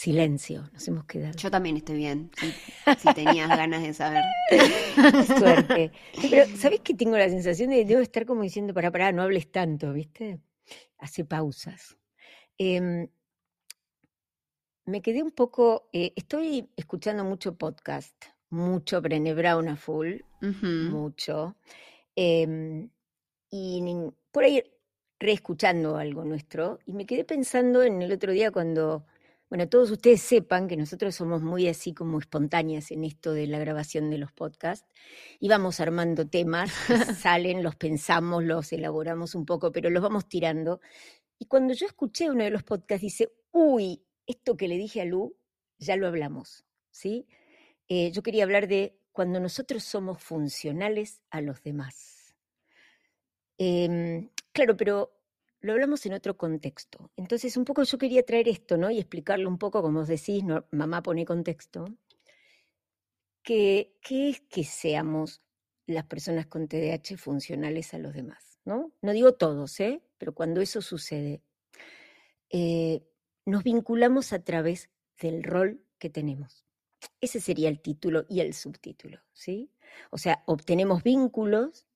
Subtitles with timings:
[0.00, 1.36] Silencio, nos hemos quedado.
[1.36, 2.30] Yo también estoy bien,
[2.96, 4.24] si, tenías ganas de saber.
[5.26, 5.92] Suerte.
[6.22, 9.20] Pero, ¿sabes que tengo la sensación de que debo estar como diciendo, para, para, no
[9.20, 10.40] hables tanto, ¿viste?
[10.96, 11.98] Hace pausas.
[12.56, 13.08] Em,
[14.86, 18.16] me quedé un poco, eh, estoy escuchando mucho podcast,
[18.48, 21.56] mucho Brené Brown a full, mucho.
[22.16, 22.88] Em,
[23.50, 23.84] y
[24.32, 24.62] por ahí
[25.18, 29.04] reescuchando algo nuestro, y me quedé pensando en el otro día cuando
[29.50, 33.58] bueno, todos ustedes sepan que nosotros somos muy así como espontáneas en esto de la
[33.58, 34.88] grabación de los podcasts
[35.40, 36.70] y vamos armando temas,
[37.20, 40.80] salen, los pensamos, los elaboramos un poco, pero los vamos tirando.
[41.36, 45.04] Y cuando yo escuché uno de los podcasts, dice, uy, esto que le dije a
[45.04, 45.36] Lu,
[45.78, 47.26] ya lo hablamos, ¿sí?
[47.88, 52.36] Eh, yo quería hablar de cuando nosotros somos funcionales a los demás.
[53.58, 55.19] Em, claro, pero
[55.60, 57.10] lo hablamos en otro contexto.
[57.16, 58.90] Entonces, un poco yo quería traer esto, ¿no?
[58.90, 61.86] Y explicarlo un poco, como os decís, mamá pone contexto,
[63.42, 65.42] que, ¿qué es que seamos
[65.86, 68.92] las personas con TDAH funcionales a los demás, ¿no?
[69.02, 70.02] No digo todos, ¿eh?
[70.18, 71.42] Pero cuando eso sucede,
[72.50, 73.02] eh,
[73.44, 76.64] nos vinculamos a través del rol que tenemos.
[77.20, 79.70] Ese sería el título y el subtítulo, ¿sí?
[80.10, 81.86] O sea, obtenemos vínculos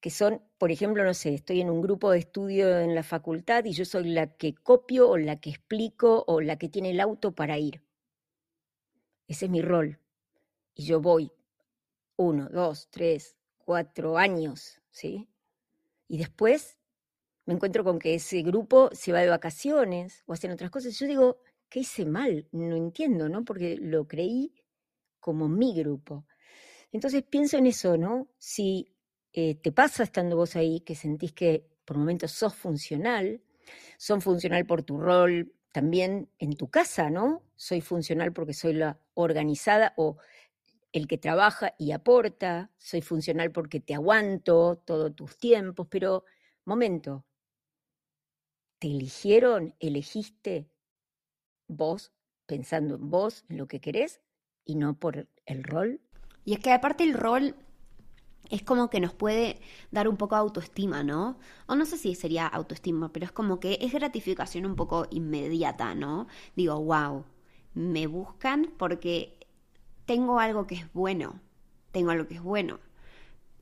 [0.00, 3.64] que son, por ejemplo, no sé, estoy en un grupo de estudio en la facultad
[3.64, 7.00] y yo soy la que copio o la que explico o la que tiene el
[7.00, 7.82] auto para ir.
[9.28, 10.00] Ese es mi rol.
[10.74, 11.30] Y yo voy
[12.16, 15.28] uno, dos, tres, cuatro años, ¿sí?
[16.08, 16.78] Y después
[17.44, 20.98] me encuentro con que ese grupo se va de vacaciones o hacen otras cosas.
[20.98, 21.38] Yo digo,
[21.68, 22.48] ¿qué hice mal?
[22.52, 23.44] No entiendo, ¿no?
[23.44, 24.54] Porque lo creí
[25.20, 26.26] como mi grupo.
[26.90, 28.28] Entonces pienso en eso, ¿no?
[28.38, 28.88] Si
[29.32, 33.42] eh, te pasa estando vos ahí, que sentís que por momentos sos funcional,
[33.98, 37.42] son funcional por tu rol también en tu casa, ¿no?
[37.56, 40.16] Soy funcional porque soy la organizada o
[40.92, 46.24] el que trabaja y aporta, soy funcional porque te aguanto todos tus tiempos, pero
[46.64, 47.24] momento,
[48.78, 50.68] ¿te eligieron, elegiste
[51.68, 52.12] vos,
[52.46, 54.20] pensando en vos, en lo que querés,
[54.64, 56.00] y no por el rol?
[56.44, 57.54] Y es que aparte el rol
[58.50, 61.38] es como que nos puede dar un poco autoestima, ¿no?
[61.66, 65.94] O no sé si sería autoestima, pero es como que es gratificación un poco inmediata,
[65.94, 66.26] ¿no?
[66.56, 67.24] Digo, wow,
[67.74, 69.38] me buscan porque
[70.04, 71.40] tengo algo que es bueno,
[71.92, 72.80] tengo algo que es bueno.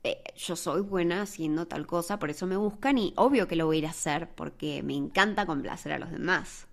[0.03, 3.65] Eh, yo soy buena haciendo tal cosa, por eso me buscan y obvio que lo
[3.65, 6.67] voy a ir a hacer porque me encanta complacer a los demás.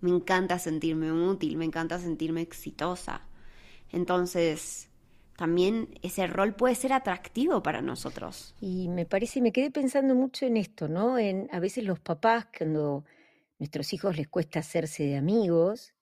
[0.00, 3.22] Me encanta sentirme útil, me encanta sentirme exitosa.
[3.90, 4.87] Entonces,
[5.38, 8.56] también ese rol puede ser atractivo para nosotros.
[8.60, 11.16] Y me parece, me quedé pensando mucho en esto, ¿no?
[11.16, 15.94] En a veces los papás, cuando a nuestros hijos les cuesta hacerse de amigos,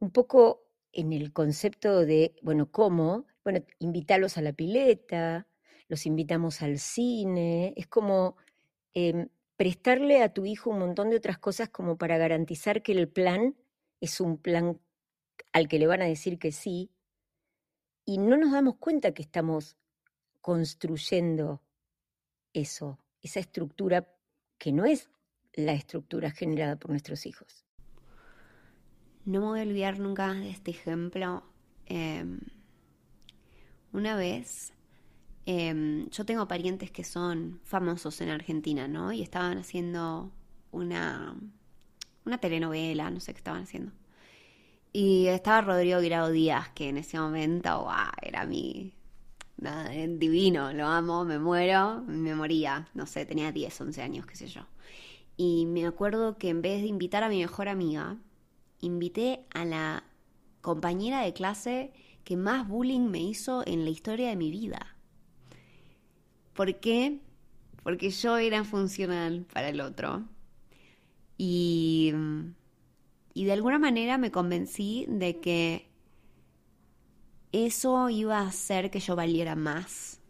[0.00, 3.24] un poco en el concepto de, bueno, ¿cómo?
[3.42, 5.48] Bueno, invitarlos a la pileta,
[5.88, 8.36] los invitamos al cine, es como
[8.92, 13.08] em, prestarle a tu hijo un montón de otras cosas como para garantizar que el
[13.08, 13.56] plan
[14.02, 14.78] es un plan
[15.54, 16.90] al que le van a decir que sí,
[18.04, 19.76] y no nos damos cuenta que estamos
[20.40, 21.62] construyendo
[22.52, 24.08] eso, esa estructura
[24.58, 25.08] que no es
[25.54, 27.64] la estructura generada por nuestros hijos.
[29.24, 31.44] No me voy a olvidar nunca de este ejemplo.
[31.86, 32.40] Em,
[33.92, 34.72] una vez,
[35.46, 39.12] em, yo tengo parientes que son famosos en Argentina, ¿no?
[39.12, 40.32] Y estaban haciendo
[40.72, 41.36] una,
[42.24, 43.92] una telenovela, no sé qué estaban haciendo.
[44.92, 47.88] Y estaba Rodrigo Grado Díaz, que en ese momento
[48.20, 48.92] era mi
[50.18, 54.48] divino, lo amo, me muero, me moría, no sé, tenía 10, 11 años, qué sé
[54.48, 54.66] yo.
[55.36, 58.18] Y me acuerdo que en vez de invitar a mi mejor amiga,
[58.80, 60.04] invité a la
[60.60, 61.92] compañera de clase
[62.24, 64.96] que más bullying me hizo en la historia de mi vida.
[66.52, 67.20] ¿Por qué?
[67.82, 70.24] Porque yo era funcional para el otro.
[71.38, 72.12] Y
[73.34, 75.88] y de alguna manera me convencí de que
[77.52, 80.20] eso iba a hacer que yo valiera más.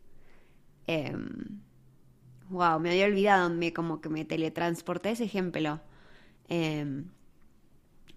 [2.51, 5.81] wow, em, me había olvidado, me como que me teletransporté ese ejemplo.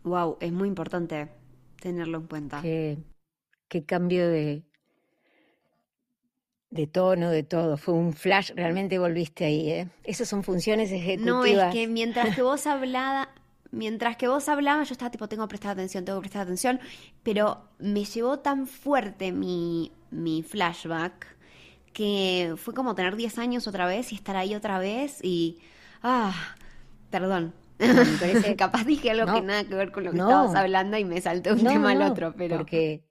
[0.03, 1.29] wow, em, es muy importante
[1.81, 2.59] tenerlo en cuenta.
[2.61, 2.97] Qué,
[3.69, 4.65] qué cambio de,
[6.69, 7.75] De tono, de todo.
[7.75, 9.87] Fue un flash, realmente volviste ahí, ¿eh?
[10.03, 11.23] Esas son funciones ejecutivas.
[11.23, 13.29] No, es que mientras que vos hablaba,
[13.75, 16.79] mientras que vos hablabas, yo estaba tipo, tengo que prestar atención, tengo que prestar atención,
[17.21, 21.35] pero me llevó tan fuerte mi, mi flashback
[21.93, 25.59] que fue como tener 10 años otra vez y estar ahí otra vez y...
[26.01, 26.33] Ah,
[27.09, 27.53] perdón.
[27.79, 27.87] Me
[28.19, 28.55] parece...
[28.55, 31.51] Capaz dije algo que nada que ver con lo que estabas hablando y me salté
[31.51, 32.57] un tema al otro, pero...
[32.57, 33.03] Porque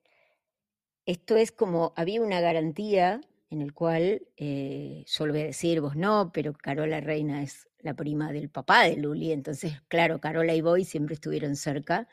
[1.07, 3.21] esto es como, había una garantía
[3.51, 7.69] en el cual, eh, yo lo voy a decir, vos no, pero Carola Reina es
[7.85, 12.09] la prima del papá de Luli, entonces, claro, Carola y Boy siempre estuvieron cerca.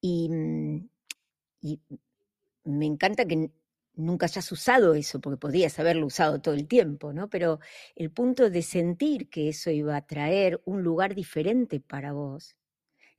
[0.00, 0.88] Y, mm,
[1.62, 1.80] y
[2.64, 3.50] me encanta que
[3.94, 7.28] nunca hayas usado eso, porque podrías haberlo usado todo el tiempo, ¿no?
[7.30, 7.60] Pero
[7.96, 12.56] el punto de sentir que eso iba a traer un lugar diferente para vos,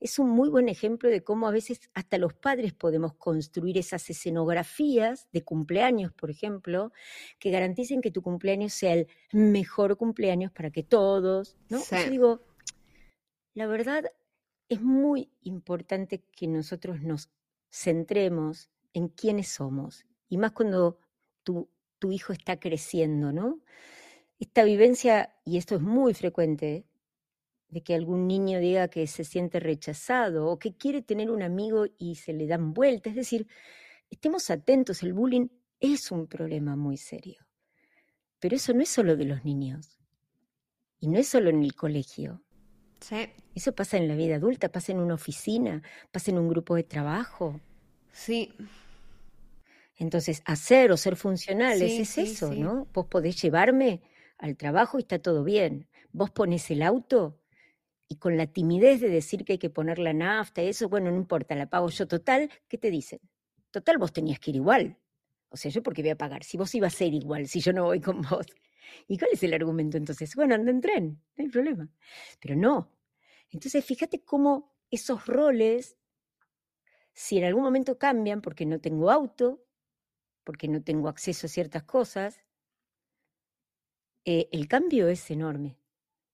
[0.02, 4.10] es un muy buen ejemplo de cómo a veces hasta los padres podemos construir esas
[4.10, 6.92] escenografías de cumpleaños, por ejemplo,
[7.38, 11.80] que garanticen que tu cumpleaños sea el mejor cumpleaños para que todos, ¿no?
[11.80, 12.42] Yo digo,
[13.54, 14.12] la verdad
[14.70, 17.30] es muy importante que nosotros nos
[17.70, 20.98] centremos en quiénes somos, y más cuando
[21.44, 21.70] tu,
[22.00, 23.60] tu hijo está creciendo, ¿no?
[24.40, 26.88] Esta vivencia, y esto es muy frecuente,
[27.72, 31.86] de que algún niño diga que se siente rechazado o que quiere tener un amigo
[31.98, 33.12] y se le dan vueltas.
[33.12, 33.48] Es decir,
[34.10, 35.48] estemos atentos, el bullying
[35.80, 37.48] es un problema muy serio.
[38.40, 40.00] Pero eso no es solo de los niños.
[41.00, 42.44] Y no es solo en el colegio.
[43.00, 43.30] Sí.
[43.56, 45.82] Eso pasa en la vida adulta, pasa en una oficina,
[46.12, 47.60] pasa en un grupo de trabajo.
[48.12, 48.54] Sí.
[49.96, 52.88] Entonces, hacer o ser funcionales es eso, ¿no?
[52.94, 54.02] Vos podés llevarme
[54.38, 55.88] al trabajo y está todo bien.
[56.12, 57.41] Vos pones el auto
[58.12, 61.16] y con la timidez de decir que hay que poner la nafta, eso, bueno, no
[61.16, 63.22] importa, la pago yo total, ¿qué te dicen?
[63.72, 64.98] Total, vos tenías que ir igual.
[65.48, 67.72] O sea, yo porque voy a pagar, si vos ibas a ser igual, si yo
[67.72, 68.48] no voy con vos.
[69.08, 70.36] ¿Y cuál es el argumento entonces?
[70.36, 71.88] Bueno, anda en tren, no hay problema.
[72.42, 72.92] Pero no.
[73.50, 75.98] Entonces, fíjate cómo esos roles,
[77.14, 79.64] si en algún momento cambian porque no tengo auto,
[80.44, 82.42] porque no tengo acceso a ciertas cosas,
[84.26, 85.81] eh, el cambio es enorme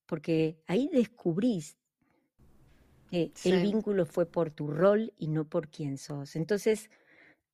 [0.08, 1.76] porque ahí descubrís
[3.10, 6.34] que el vínculo fue por tu rol y no por quién sos.
[6.34, 6.90] Entonces,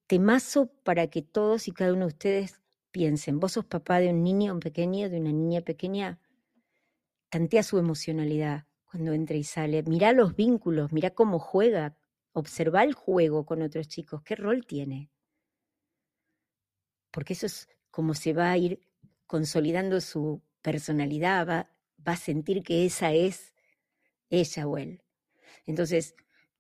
[0.07, 2.61] temazo para que todos y cada uno de ustedes
[2.93, 6.21] piensen, vos sos papá de un niño pequeño, de una niña pequeña,
[7.29, 11.97] tantea su emocionalidad cuando entra y sale, mirá los vínculos, mirá cómo juega,
[12.33, 15.11] observa el juego con otros chicos, qué rol tiene.
[17.11, 18.87] Porque eso es como se va a ir
[19.27, 21.74] consolidando su personalidad, va
[22.07, 23.55] va a sentir que esa es
[24.31, 25.03] ella o él.
[25.67, 26.15] Entonces,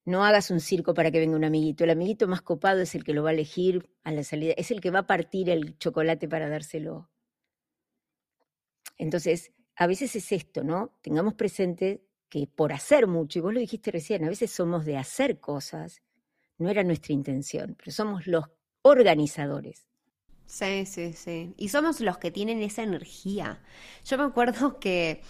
[0.04, 1.84] no hagas un circo para que venga un amiguito.
[1.84, 4.70] El amiguito más copado es el que lo va a elegir a la salida, es
[4.70, 7.10] el que va a partir el chocolate para dárselo.
[8.98, 10.96] Entonces, a veces es esto, ¿no?
[11.02, 14.96] Tengamos presente que por hacer mucho, y vos lo dijiste recién, a veces somos de
[14.96, 16.02] hacer cosas,
[16.58, 18.44] no era nuestra intención, pero somos los
[18.82, 19.86] organizadores.
[20.46, 21.54] Sí, sí, sí.
[21.56, 23.62] Y somos los que tienen esa energía.
[24.04, 25.22] Yo me acuerdo que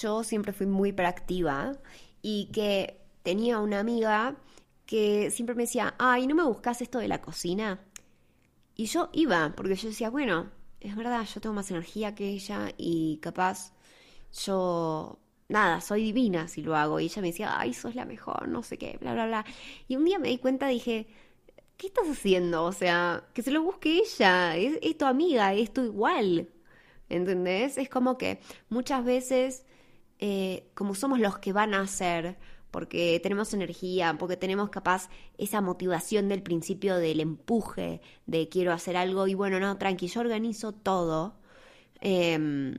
[0.00, 1.72] yo siempre fui muy proactiva
[2.22, 4.36] y que tenía una amiga
[4.86, 7.80] que siempre me decía, ay, ¿no me buscas esto de la cocina?
[8.74, 12.72] Y yo iba, porque yo decía, bueno, es verdad, yo tengo más energía que ella
[12.76, 13.72] y capaz
[14.44, 16.98] yo, nada, soy divina si lo hago.
[17.00, 19.44] Y ella me decía, ay, sos la mejor, no sé qué, bla, bla, bla.
[19.88, 21.06] Y un día me di cuenta, dije,
[21.82, 22.64] ¿qué estás haciendo?
[22.64, 26.48] O sea, que se lo busque ella, es, tu amiga, es tu igual.
[27.08, 27.76] ¿Entendés?
[27.76, 29.66] Es como que muchas veces,
[30.20, 32.38] eh, como somos los que van a hacer,
[32.70, 38.96] porque tenemos energía, porque tenemos capaz esa motivación del principio del empuje, de quiero hacer
[38.96, 41.40] algo y bueno, no, tranqui, yo organizo todo.
[42.00, 42.76] Em,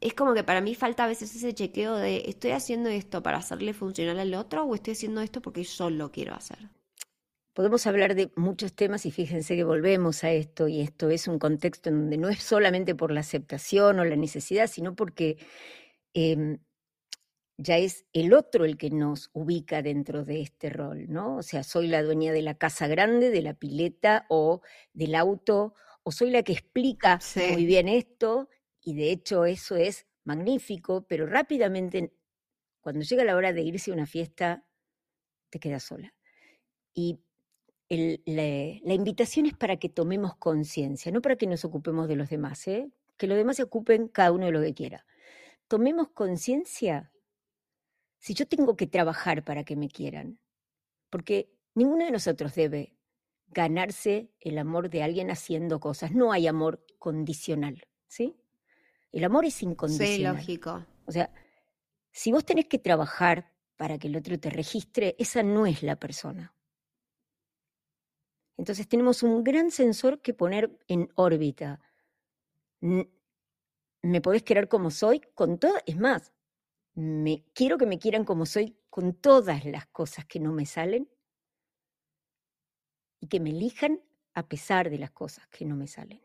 [0.00, 3.38] es como que para mí falta a veces ese chequeo de estoy haciendo esto para
[3.38, 6.70] hacerle funcionar al otro o estoy haciendo esto porque yo lo quiero hacer.
[7.52, 11.38] Podemos hablar de muchos temas y fíjense que volvemos a esto y esto es un
[11.38, 15.36] contexto en donde no es solamente por la aceptación o la necesidad, sino porque
[16.14, 16.58] em,
[17.58, 21.36] ya es el otro el que nos ubica dentro de este rol, ¿no?
[21.36, 25.74] O sea, soy la dueña de la casa grande, de la pileta o del auto,
[26.02, 27.18] o soy la que explica
[27.52, 28.48] muy bien esto,
[28.80, 32.14] y de hecho eso es magnífico, pero rápidamente,
[32.80, 34.64] cuando llega la hora de irse a una fiesta,
[35.50, 36.14] te quedas sola.
[36.94, 37.20] Y
[37.90, 42.66] la, invitación es para que tomemos conciencia, no para que nos ocupemos de los demás,
[42.68, 42.88] ¿eh?
[43.16, 45.04] que los demás se ocupen cada uno de lo que quiera.
[45.66, 47.12] Tomemos conciencia
[48.18, 50.38] si yo tengo que trabajar para que me quieran,
[51.10, 52.96] porque ninguno de nosotros debe
[53.48, 56.12] ganarse el amor de alguien haciendo cosas.
[56.12, 58.36] No hay amor condicional, ¿sí?
[59.10, 60.36] El amor es incondicional.
[60.36, 60.86] Sí, lógico.
[61.06, 61.32] O sea,
[62.12, 65.96] si vos tenés que trabajar para que el otro te registre, esa no es la
[65.96, 66.54] persona.
[68.60, 71.80] Entonces tenemos un gran sensor que poner en órbita.
[72.80, 76.34] Me podés querer como soy con todo, es más,
[76.92, 81.08] me quiero que me quieran como soy con todas las cosas que no me salen
[83.18, 84.02] y que me elijan
[84.34, 86.20] a pesar de las cosas que no me salen.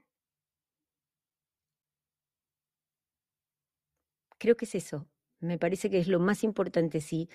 [4.38, 5.08] Creo que es eso.
[5.40, 7.00] Me parece que es lo más importante.
[7.00, 7.30] Si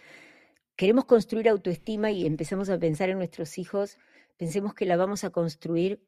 [0.77, 3.97] queremos construir autoestima y empezamos a pensar en nuestros hijos,
[4.41, 6.03] pensemos que la vamos a construir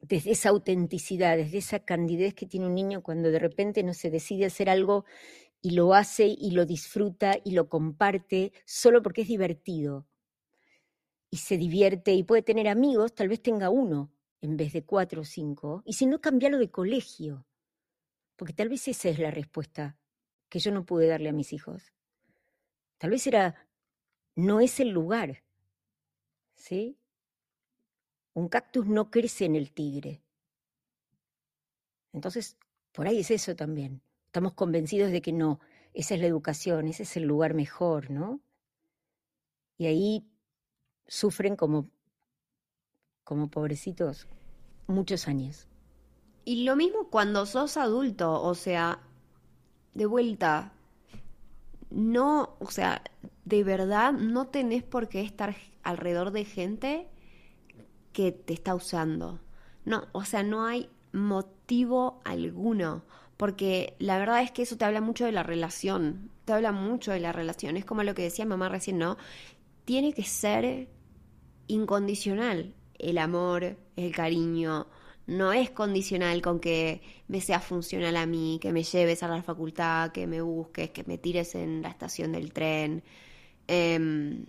[0.00, 4.08] desde esa autenticidad, desde esa candidez que tiene un niño cuando de repente no se
[4.08, 5.04] decide hacer algo
[5.60, 10.06] y lo hace y lo disfruta y lo comparte solo porque es divertido.
[11.28, 15.22] Y se divierte y puede tener amigos, tal vez tenga uno en vez de cuatro
[15.22, 17.46] o cinco, y si no, cambiarlo de colegio.
[18.36, 19.98] Porque tal vez esa es la respuesta
[20.48, 21.92] que yo no pude darle a mis hijos.
[22.98, 23.66] Tal vez era,
[24.36, 25.42] no es el lugar.
[26.54, 26.96] ¿Sí?
[28.36, 30.20] Un cactus no crece en el tigre.
[32.12, 32.58] Entonces,
[32.92, 34.02] por ahí es eso también.
[34.26, 35.58] Estamos convencidos de que no,
[35.94, 38.40] esa es la educación, ese es el lugar mejor, ¿no?
[39.78, 40.30] Y ahí
[41.06, 41.88] sufren como,
[43.24, 44.28] como pobrecitos
[44.86, 45.66] muchos años.
[46.44, 49.00] Y lo mismo cuando sos adulto, o sea,
[49.94, 50.74] de vuelta,
[51.88, 53.02] no, o sea,
[53.46, 57.08] de verdad no tenés por qué estar alrededor de gente
[58.16, 59.40] que te está usando.
[59.84, 63.04] No, o sea, no hay motivo alguno,
[63.36, 67.12] porque la verdad es que eso te habla mucho de la relación, te habla mucho
[67.12, 69.18] de la relación, es como lo que decía mamá recién, ¿no?
[69.84, 70.88] Tiene que ser
[71.66, 74.86] incondicional el amor, el cariño,
[75.26, 79.42] no es condicional con que me sea funcional a mí, que me lleves a la
[79.42, 83.02] facultad, que me busques, que me tires en la estación del tren.
[83.66, 84.46] Em,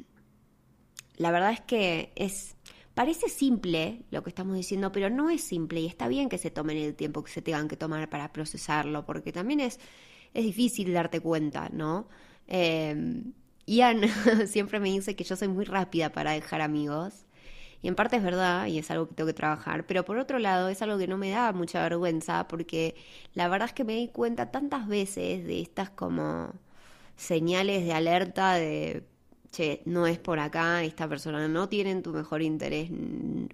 [1.17, 2.56] la verdad es que es
[2.97, 6.49] Parece simple lo que estamos diciendo, pero no es simple y está bien que se
[6.49, 9.79] tomen el tiempo que se tengan que tomar para procesarlo, porque también es,
[10.33, 12.07] es difícil darte cuenta, ¿no?
[12.47, 13.21] Eh,
[13.67, 14.01] Ian
[14.47, 17.27] siempre me dice que yo soy muy rápida para dejar amigos.
[17.83, 20.39] Y en parte es verdad, y es algo que tengo que trabajar, pero por otro
[20.39, 22.95] lado es algo que no me da mucha vergüenza, porque
[23.35, 26.51] la verdad es que me di cuenta tantas veces de estas como
[27.15, 29.03] señales de alerta de
[29.57, 32.91] che, no es por acá, esta persona no tiene tu mejor interés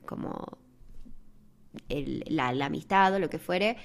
[0.05, 0.57] como
[2.27, 3.77] la, amistad o lo que fuere,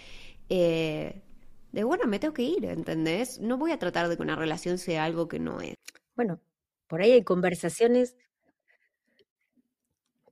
[0.48, 1.22] eh,
[1.70, 3.38] de bueno, me tengo que ir, ¿entendés?
[3.38, 5.76] No voy a tratar de que una relación sea algo que no es.
[6.16, 6.40] Bueno,
[6.88, 8.16] por ahí hay conversaciones,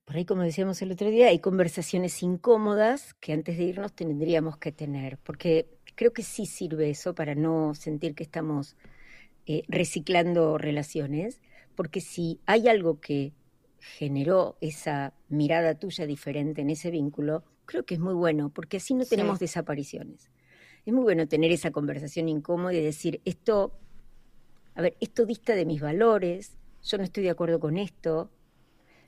[0.05, 4.57] por ahí como decíamos el otro día, hay conversaciones incómodas que antes de irnos tendríamos
[4.59, 8.77] que tener, porque creo que sí sirve eso para no sentir que estamos
[9.47, 11.41] eh, reciclando relaciones
[11.77, 13.33] porque si hay algo que
[13.79, 18.95] generó esa mirada tuya diferente en ese vínculo, creo que es muy bueno, porque así
[18.95, 20.31] no tenemos desapariciones.
[20.85, 23.79] Es muy bueno tener esa conversación incómoda y decir, esto,
[24.75, 28.31] a ver, esto dista de mis valores, yo no estoy de acuerdo con esto,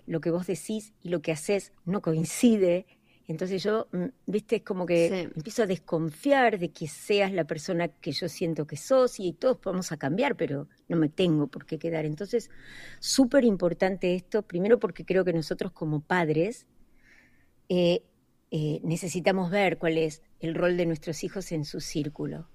[0.06, 2.86] lo que vos decís y lo que haces no coincide,
[3.28, 7.88] entonces yo, mm, viste, es como que empiezo a desconfiar de que seas la persona
[7.88, 11.66] que yo siento que sos y todos vamos a cambiar, pero no me tengo por
[11.66, 12.06] qué quedar.
[12.06, 12.50] Entonces,
[13.00, 16.66] súper importante esto, primero porque creo que nosotros como padres
[17.68, 18.02] eh,
[18.50, 22.48] eh, necesitamos ver cuál es el rol de nuestros hijos en su círculo.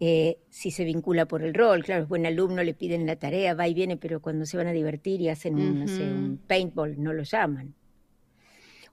[0.00, 3.54] Eh, si se vincula por el rol, claro, es buen alumno, le piden la tarea,
[3.54, 7.22] va y viene, pero cuando se van a divertir y hacen un paintball, no lo
[7.22, 7.77] llaman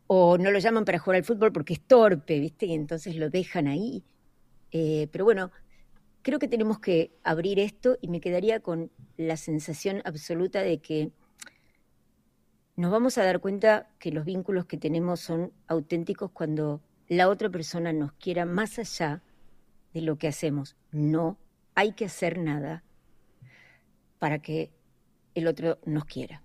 [0.08, 2.68] o no lo llaman para jugar al fútbol porque es torpe, ¿viste?
[2.68, 4.04] Y entonces lo dejan ahí.
[4.72, 5.52] Eh, pero bueno,
[6.22, 11.12] creo que tenemos que abrir esto y me quedaría con la sensación absoluta de que
[12.76, 17.50] nos vamos a dar cuenta que los vínculos que tenemos son auténticos cuando la otra
[17.50, 19.24] persona nos quiera más allá
[19.94, 20.76] de lo que hacemos.
[20.92, 21.38] No
[21.74, 22.84] hay que hacer nada
[24.20, 24.72] para que
[25.36, 26.42] el otro nos quiera.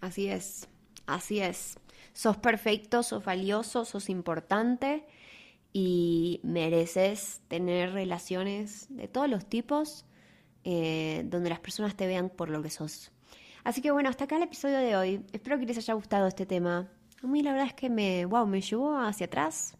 [0.00, 0.68] Así es,
[1.06, 1.76] así es
[2.12, 5.04] sos perfecto, sos valioso, sos importante
[5.72, 10.04] y mereces tener relaciones de todos los tipos
[10.64, 13.12] eh, donde las personas te vean por lo que sos.
[13.64, 15.24] Así que bueno, hasta acá el episodio de hoy.
[15.32, 16.90] Espero que les haya gustado este tema.
[17.22, 19.76] A mí la verdad es que me, wow, me llevó hacia atrás.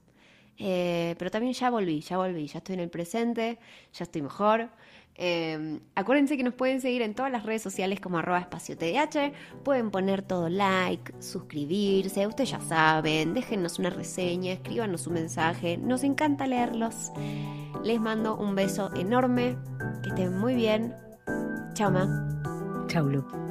[0.62, 3.58] Eh, pero también ya volví, ya volví, ya estoy en el presente,
[3.94, 4.68] ya estoy mejor.
[5.16, 9.32] Eh, acuérdense que nos pueden seguir en todas las redes sociales como arroba espacio TDH.
[9.64, 15.78] Pueden poner todo like, suscribirse, ustedes ya saben, déjennos una reseña, escríbanos un mensaje.
[15.78, 17.10] Nos encanta leerlos.
[17.82, 19.56] Les mando un beso enorme.
[20.02, 20.94] Que estén muy bien.
[21.74, 22.86] Chao, Ma.
[22.88, 23.49] Chau, Lu.